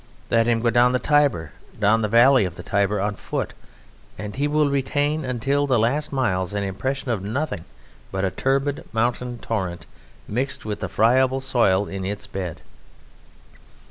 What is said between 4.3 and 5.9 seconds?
he will retain until the